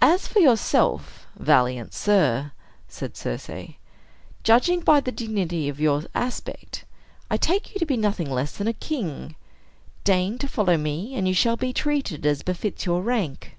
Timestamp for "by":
4.80-4.98